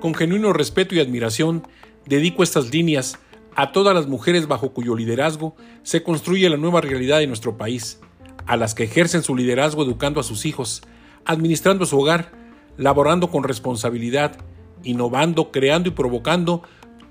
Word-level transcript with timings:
Con 0.00 0.14
genuino 0.14 0.54
respeto 0.54 0.94
y 0.94 1.00
admiración, 1.00 1.66
dedico 2.06 2.42
estas 2.42 2.72
líneas 2.72 3.18
a 3.54 3.72
todas 3.72 3.94
las 3.94 4.06
mujeres 4.06 4.48
bajo 4.48 4.72
cuyo 4.72 4.96
liderazgo 4.96 5.54
se 5.82 6.02
construye 6.02 6.48
la 6.48 6.56
nueva 6.56 6.80
realidad 6.80 7.18
de 7.18 7.26
nuestro 7.26 7.58
país, 7.58 8.00
a 8.46 8.56
las 8.56 8.74
que 8.74 8.84
ejercen 8.84 9.22
su 9.22 9.36
liderazgo 9.36 9.82
educando 9.82 10.18
a 10.18 10.22
sus 10.22 10.46
hijos, 10.46 10.82
administrando 11.26 11.84
su 11.84 11.98
hogar, 12.00 12.32
laborando 12.78 13.30
con 13.30 13.44
responsabilidad, 13.44 14.38
innovando, 14.84 15.50
creando 15.50 15.90
y 15.90 15.92
provocando 15.92 16.62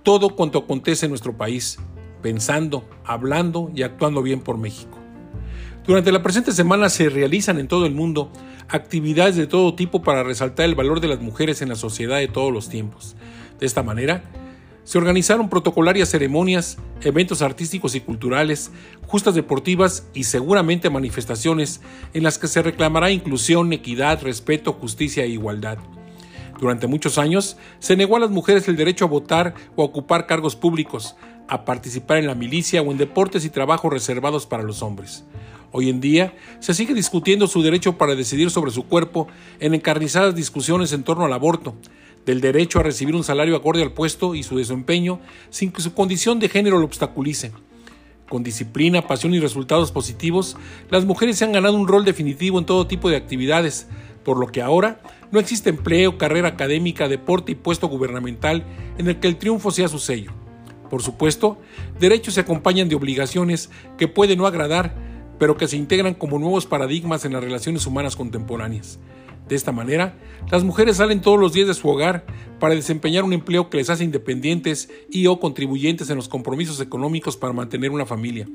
todo 0.01 0.35
cuanto 0.35 0.57
acontece 0.57 1.05
en 1.05 1.11
nuestro 1.11 1.37
país, 1.37 1.77
pensando, 2.23 2.89
hablando 3.05 3.71
y 3.75 3.83
actuando 3.83 4.23
bien 4.23 4.41
por 4.41 4.57
México. 4.57 4.98
Durante 5.89 6.11
la 6.11 6.21
presente 6.21 6.51
semana 6.51 6.87
se 6.87 7.09
realizan 7.09 7.57
en 7.57 7.67
todo 7.67 7.87
el 7.87 7.95
mundo 7.95 8.31
actividades 8.67 9.35
de 9.35 9.47
todo 9.47 9.73
tipo 9.73 10.03
para 10.03 10.21
resaltar 10.21 10.67
el 10.67 10.75
valor 10.75 10.99
de 10.99 11.07
las 11.07 11.19
mujeres 11.19 11.63
en 11.63 11.69
la 11.69 11.75
sociedad 11.75 12.19
de 12.19 12.27
todos 12.27 12.53
los 12.53 12.69
tiempos. 12.69 13.15
De 13.59 13.65
esta 13.65 13.81
manera, 13.81 14.21
se 14.83 14.99
organizaron 14.99 15.49
protocolarias 15.49 16.09
ceremonias, 16.09 16.77
eventos 17.01 17.41
artísticos 17.41 17.95
y 17.95 18.01
culturales, 18.01 18.69
justas 19.07 19.33
deportivas 19.33 20.07
y 20.13 20.25
seguramente 20.25 20.91
manifestaciones 20.91 21.81
en 22.13 22.21
las 22.21 22.37
que 22.37 22.47
se 22.47 22.61
reclamará 22.61 23.09
inclusión, 23.09 23.73
equidad, 23.73 24.21
respeto, 24.21 24.73
justicia 24.73 25.23
e 25.23 25.29
igualdad. 25.29 25.79
Durante 26.59 26.85
muchos 26.85 27.17
años 27.17 27.57
se 27.79 27.95
negó 27.95 28.15
a 28.15 28.19
las 28.19 28.29
mujeres 28.29 28.67
el 28.67 28.75
derecho 28.75 29.05
a 29.05 29.07
votar 29.07 29.55
o 29.75 29.81
a 29.81 29.85
ocupar 29.85 30.27
cargos 30.27 30.55
públicos, 30.55 31.15
a 31.49 31.65
participar 31.65 32.17
en 32.17 32.27
la 32.27 32.35
milicia 32.35 32.81
o 32.81 32.91
en 32.91 32.97
deportes 32.97 33.43
y 33.43 33.49
trabajos 33.49 33.91
reservados 33.91 34.45
para 34.45 34.63
los 34.63 34.81
hombres. 34.81 35.25
Hoy 35.71 35.89
en 35.89 35.99
día 35.99 36.33
se 36.59 36.73
sigue 36.73 36.93
discutiendo 36.93 37.47
su 37.47 37.61
derecho 37.61 37.97
para 37.97 38.15
decidir 38.15 38.49
sobre 38.49 38.71
su 38.71 38.85
cuerpo 38.87 39.27
en 39.59 39.73
encarnizadas 39.73 40.35
discusiones 40.35 40.93
en 40.93 41.03
torno 41.03 41.25
al 41.25 41.33
aborto, 41.33 41.75
del 42.25 42.41
derecho 42.41 42.79
a 42.79 42.83
recibir 42.83 43.15
un 43.15 43.23
salario 43.23 43.55
acorde 43.55 43.83
al 43.83 43.93
puesto 43.93 44.35
y 44.35 44.43
su 44.43 44.57
desempeño 44.57 45.19
sin 45.49 45.71
que 45.71 45.81
su 45.81 45.93
condición 45.93 46.39
de 46.39 46.49
género 46.49 46.77
lo 46.79 46.85
obstaculice. 46.85 47.51
Con 48.27 48.43
disciplina, 48.43 49.07
pasión 49.07 49.33
y 49.33 49.39
resultados 49.39 49.91
positivos, 49.91 50.55
las 50.91 51.05
mujeres 51.05 51.37
se 51.37 51.45
han 51.45 51.51
ganado 51.51 51.75
un 51.75 51.87
rol 51.87 52.05
definitivo 52.05 52.59
en 52.59 52.65
todo 52.65 52.85
tipo 52.85 53.09
de 53.09 53.17
actividades, 53.17 53.87
por 54.23 54.37
lo 54.37 54.47
que 54.47 54.61
ahora 54.61 55.01
no 55.31 55.39
existe 55.39 55.69
empleo, 55.69 56.17
carrera 56.17 56.49
académica, 56.49 57.07
deporte 57.07 57.51
y 57.51 57.55
puesto 57.55 57.87
gubernamental 57.87 58.63
en 58.97 59.07
el 59.07 59.19
que 59.19 59.27
el 59.27 59.37
triunfo 59.37 59.71
sea 59.71 59.87
su 59.87 59.97
sello. 59.97 60.31
Por 60.89 61.01
supuesto, 61.01 61.57
derechos 61.99 62.33
se 62.33 62.41
acompañan 62.41 62.89
de 62.89 62.95
obligaciones 62.95 63.69
que 63.97 64.07
pueden 64.07 64.39
no 64.39 64.47
agradar, 64.47 64.95
pero 65.37 65.57
que 65.57 65.67
se 65.67 65.77
integran 65.77 66.13
como 66.13 66.39
nuevos 66.39 66.65
paradigmas 66.65 67.25
en 67.25 67.33
las 67.33 67.43
relaciones 67.43 67.85
humanas 67.85 68.15
contemporáneas. 68.15 68.99
De 69.49 69.55
esta 69.55 69.71
manera, 69.71 70.13
las 70.51 70.63
mujeres 70.63 70.97
salen 70.97 71.21
todos 71.21 71.39
los 71.39 71.53
días 71.53 71.67
de 71.67 71.73
su 71.73 71.89
hogar 71.89 72.23
para 72.59 72.75
desempeñar 72.75 73.23
un 73.23 73.33
empleo 73.33 73.69
que 73.69 73.77
les 73.77 73.89
hace 73.89 74.03
independientes 74.03 74.89
y 75.09 75.25
o 75.25 75.39
contribuyentes 75.39 76.09
en 76.11 76.17
los 76.17 76.29
compromisos 76.29 76.79
económicos 76.81 77.35
para 77.35 77.51
mantener 77.51 77.89
una 77.89 78.05
familia. 78.05 78.47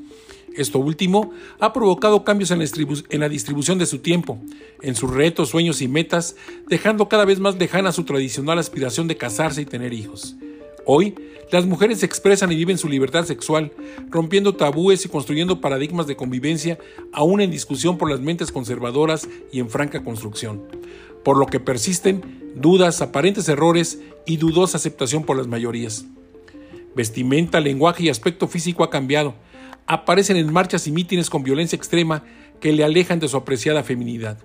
Esto 0.54 0.78
último 0.78 1.32
ha 1.58 1.72
provocado 1.72 2.22
cambios 2.22 2.52
en 2.52 2.60
la, 2.60 3.28
distribución 3.28 3.78
de 3.78 3.86
su 3.86 3.98
tiempo, 3.98 4.38
en 4.82 4.94
sus 4.94 5.12
retos, 5.12 5.48
sueños 5.48 5.82
y 5.82 5.88
metas, 5.88 6.36
dejando 6.68 7.08
cada 7.08 7.24
vez 7.24 7.40
más 7.40 7.56
lejana 7.56 7.90
su 7.90 8.04
tradicional 8.04 8.60
aspiración 8.60 9.08
de 9.08 9.16
casarse 9.16 9.62
y 9.62 9.66
tener 9.66 9.92
hijos. 9.92 10.36
Hoy, 10.86 11.14
las 11.50 11.66
mujeres 11.66 12.02
expresan 12.02 12.52
y 12.52 12.56
viven 12.56 12.78
su 12.78 12.88
libertad 12.88 13.24
sexual, 13.24 13.72
rompiendo 14.10 14.54
tabúes 14.54 15.04
y 15.04 15.08
construyendo 15.08 15.60
paradigmas 15.60 16.06
de 16.06 16.16
convivencia 16.16 16.78
aún 17.12 17.40
en 17.40 17.50
discusión 17.50 17.96
por 17.96 18.10
las 18.10 18.20
mentes 18.20 18.52
conservadoras 18.52 19.28
y 19.52 19.60
en 19.60 19.70
franca 19.70 20.02
construcción, 20.02 20.62
por 21.22 21.36
lo 21.36 21.46
que 21.46 21.60
persisten 21.60 22.52
dudas, 22.54 23.00
aparentes 23.02 23.48
errores 23.48 24.00
y 24.26 24.36
dudosa 24.36 24.76
aceptación 24.76 25.24
por 25.24 25.36
las 25.36 25.46
mayorías. 25.46 26.06
Vestimenta, 26.94 27.60
lenguaje 27.60 28.04
y 28.04 28.08
aspecto 28.08 28.46
físico 28.46 28.84
ha 28.84 28.90
cambiado, 28.90 29.34
aparecen 29.86 30.36
en 30.36 30.52
marchas 30.52 30.86
y 30.86 30.92
mítines 30.92 31.30
con 31.30 31.42
violencia 31.42 31.76
extrema 31.76 32.24
que 32.60 32.72
le 32.72 32.84
alejan 32.84 33.20
de 33.20 33.28
su 33.28 33.36
apreciada 33.36 33.82
feminidad. 33.82 34.38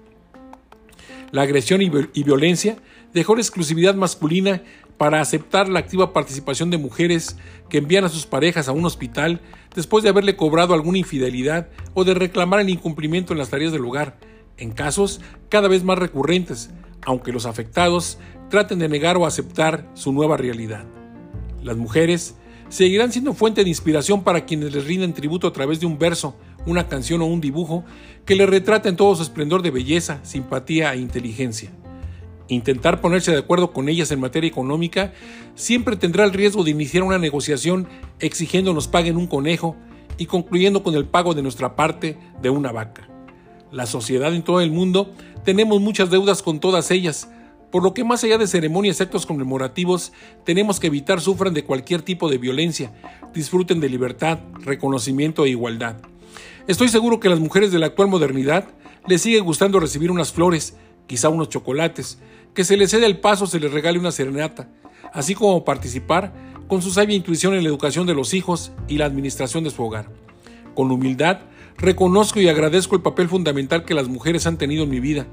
La 1.31 1.43
agresión 1.43 1.81
y, 1.81 1.89
violencia 2.23 2.77
dejó 3.13 3.35
la 3.35 3.41
exclusividad 3.41 3.95
masculina 3.95 4.61
para 4.97 5.21
aceptar 5.21 5.69
la 5.69 5.79
activa 5.79 6.11
participación 6.11 6.69
de 6.69 6.77
mujeres 6.77 7.37
que 7.69 7.77
envían 7.77 8.03
a 8.03 8.09
sus 8.09 8.25
parejas 8.25 8.67
a 8.67 8.73
un 8.73 8.85
hospital 8.85 9.39
después 9.73 10.03
de 10.03 10.09
haberle 10.09 10.35
cobrado 10.35 10.73
alguna 10.73 10.97
infidelidad 10.97 11.69
o 11.93 12.03
de 12.03 12.13
reclamar 12.13 12.59
el 12.59 12.69
incumplimiento 12.69 13.33
en 13.33 13.39
las 13.39 13.49
tareas 13.49 13.71
del 13.71 13.85
hogar, 13.85 14.17
en 14.57 14.71
casos 14.71 15.21
cada 15.47 15.67
vez 15.67 15.83
más 15.83 15.97
recurrentes, 15.97 16.69
aunque 17.05 17.31
los 17.31 17.45
afectados 17.45 18.19
traten 18.49 18.79
de 18.79 18.89
negar 18.89 19.15
o 19.17 19.25
aceptar 19.25 19.89
su 19.93 20.11
nueva 20.11 20.35
realidad. 20.35 20.85
Las 21.63 21.77
mujeres 21.77 22.35
seguirán 22.67 23.11
siendo 23.11 23.33
fuente 23.33 23.63
de 23.63 23.69
inspiración 23.69 24.23
para 24.23 24.45
quienes 24.45 24.73
les 24.73 24.85
rinden 24.85 25.13
tributo 25.13 25.47
a 25.47 25.53
través 25.53 25.79
de 25.79 25.85
un 25.85 25.97
verso, 25.97 26.35
una 26.65 26.87
canción 26.87 27.21
o 27.21 27.25
un 27.25 27.41
dibujo 27.41 27.85
que 28.25 28.35
les 28.35 28.49
retrata 28.49 28.89
en 28.89 28.95
todo 28.95 29.15
su 29.15 29.23
esplendor 29.23 29.61
de 29.61 29.71
belleza, 29.71 30.19
simpatía 30.23 30.93
e 30.93 30.99
inteligencia. 30.99 31.71
Intentar 32.49 32.99
ponerse 32.99 33.31
de 33.31 33.37
acuerdo 33.37 33.71
con 33.71 33.89
ellas 33.89 34.11
en 34.11 34.19
materia 34.19 34.47
económica 34.47 35.13
siempre 35.53 35.95
tendrá 35.95 36.25
el 36.25 36.33
riesgo 36.33 36.63
de 36.63 36.71
iniciar 36.71 37.03
una 37.03 37.19
negociación 37.19 37.87
exigiendo 38.19 38.73
nos 38.73 38.87
paguen 38.87 39.17
un 39.17 39.27
conejo 39.27 39.75
y 40.17 40.25
concluyendo 40.25 40.81
con 40.81 40.95
el 40.95 41.05
pago 41.05 41.35
de 41.35 41.43
nuestra 41.43 41.75
parte 41.75 42.17
de 42.41 42.49
una 42.49 42.71
vaca. 42.71 43.07
La 43.71 43.85
sociedad 43.85 44.33
en 44.33 44.43
todo 44.43 44.61
el 44.61 44.71
mundo 44.71 45.13
tenemos 45.45 45.79
muchas 45.79 46.09
deudas 46.09 46.41
con 46.41 46.59
todas 46.59 46.89
ellas, 46.89 47.29
por 47.71 47.83
lo 47.83 47.93
que 47.93 48.03
más 48.03 48.23
allá 48.23 48.39
de 48.39 48.47
ceremonias 48.47 48.99
y 48.99 49.03
actos 49.03 49.27
conmemorativos, 49.27 50.11
tenemos 50.43 50.79
que 50.79 50.87
evitar 50.87 51.21
sufran 51.21 51.53
de 51.53 51.63
cualquier 51.63 52.01
tipo 52.01 52.29
de 52.29 52.39
violencia, 52.39 52.91
disfruten 53.31 53.79
de 53.79 53.89
libertad, 53.89 54.39
reconocimiento 54.61 55.45
e 55.45 55.49
igualdad. 55.49 55.97
Estoy 56.67 56.89
seguro 56.89 57.19
que 57.19 57.27
a 57.27 57.31
las 57.31 57.39
mujeres 57.39 57.71
de 57.71 57.77
la 57.77 57.87
actual 57.87 58.07
modernidad 58.07 58.67
les 59.07 59.21
sigue 59.21 59.39
gustando 59.39 59.79
recibir 59.79 60.09
unas 60.09 60.31
flores, 60.31 60.75
quizá 61.05 61.29
unos 61.29 61.49
chocolates, 61.49 62.19
que 62.53 62.63
se 62.63 62.77
les 62.77 62.91
cede 62.91 63.05
el 63.05 63.19
paso, 63.19 63.47
se 63.47 63.59
les 63.59 63.71
regale 63.71 63.99
una 63.99 64.11
serenata, 64.11 64.69
así 65.13 65.35
como 65.35 65.65
participar 65.65 66.33
con 66.67 66.81
su 66.81 66.91
sabia 66.91 67.15
intuición 67.15 67.55
en 67.55 67.63
la 67.63 67.69
educación 67.69 68.05
de 68.05 68.13
los 68.13 68.33
hijos 68.33 68.71
y 68.87 68.97
la 68.97 69.05
administración 69.05 69.63
de 69.63 69.71
su 69.71 69.83
hogar. 69.83 70.09
Con 70.75 70.91
humildad, 70.91 71.39
reconozco 71.77 72.39
y 72.39 72.47
agradezco 72.47 72.95
el 72.95 73.01
papel 73.01 73.27
fundamental 73.27 73.85
que 73.85 73.93
las 73.93 74.07
mujeres 74.07 74.45
han 74.45 74.57
tenido 74.57 74.83
en 74.83 74.89
mi 74.89 74.99
vida, 74.99 75.27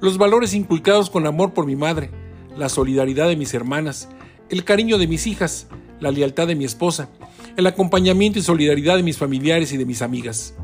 los 0.00 0.18
valores 0.18 0.54
inculcados 0.54 1.10
con 1.10 1.26
amor 1.26 1.54
por 1.54 1.66
mi 1.66 1.74
madre, 1.74 2.10
la 2.56 2.68
solidaridad 2.68 3.28
de 3.28 3.36
mis 3.36 3.54
hermanas, 3.54 4.08
el 4.48 4.64
cariño 4.64 4.98
de 4.98 5.06
mis 5.06 5.26
hijas, 5.26 5.66
la 6.00 6.10
lealtad 6.10 6.46
de 6.46 6.54
mi 6.54 6.64
esposa, 6.64 7.08
el 7.56 7.66
acompañamiento 7.66 8.38
y 8.38 8.42
solidaridad 8.42 8.96
de 8.96 9.02
mis 9.02 9.18
familiares 9.18 9.72
y 9.72 9.76
de 9.76 9.86
mis 9.86 10.02
amigas. 10.02 10.54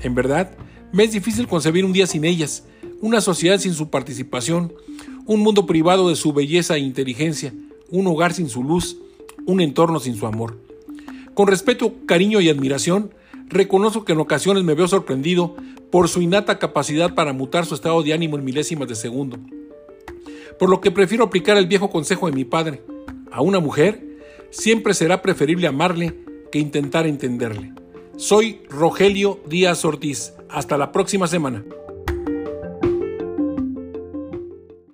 En 0.00 0.14
verdad, 0.14 0.56
me 0.92 1.04
es 1.04 1.12
difícil 1.12 1.48
concebir 1.48 1.84
un 1.84 1.92
día 1.92 2.06
sin 2.06 2.24
ellas, 2.24 2.64
una 3.00 3.20
sociedad 3.20 3.58
sin 3.58 3.74
su 3.74 3.90
participación, 3.90 4.72
un 5.26 5.40
mundo 5.40 5.66
privado 5.66 6.08
de 6.08 6.16
su 6.16 6.32
belleza 6.32 6.76
e 6.76 6.80
inteligencia, 6.80 7.52
un 7.90 8.06
hogar 8.06 8.32
sin 8.32 8.48
su 8.48 8.62
luz, 8.62 8.98
un 9.46 9.60
entorno 9.60 10.00
sin 10.00 10.16
su 10.16 10.26
amor. 10.26 10.58
Con 11.34 11.48
respeto, 11.48 11.94
cariño 12.06 12.40
y 12.40 12.48
admiración, 12.48 13.10
reconozco 13.48 14.04
que 14.04 14.12
en 14.12 14.20
ocasiones 14.20 14.64
me 14.64 14.74
veo 14.74 14.88
sorprendido 14.88 15.56
por 15.90 16.08
su 16.08 16.20
innata 16.20 16.58
capacidad 16.58 17.14
para 17.14 17.32
mutar 17.32 17.66
su 17.66 17.74
estado 17.74 18.02
de 18.02 18.12
ánimo 18.12 18.36
en 18.36 18.44
milésimas 18.44 18.88
de 18.88 18.94
segundo. 18.94 19.38
Por 20.58 20.68
lo 20.70 20.80
que 20.80 20.90
prefiero 20.90 21.24
aplicar 21.24 21.56
el 21.56 21.66
viejo 21.66 21.90
consejo 21.90 22.26
de 22.26 22.32
mi 22.32 22.44
padre. 22.44 22.82
A 23.32 23.42
una 23.42 23.60
mujer 23.60 24.04
siempre 24.50 24.94
será 24.94 25.22
preferible 25.22 25.66
amarle 25.66 26.14
que 26.52 26.58
intentar 26.58 27.06
entenderle. 27.06 27.72
Soy 28.16 28.60
Rogelio 28.68 29.40
Díaz 29.48 29.84
Ortiz. 29.84 30.34
Hasta 30.48 30.76
la 30.78 30.92
próxima 30.92 31.26
semana. 31.26 31.64